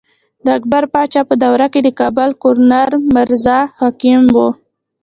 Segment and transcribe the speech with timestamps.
[0.43, 4.47] د اکبر باچا په دور کښې د کابل ګورنر مرزا حکيم وو۔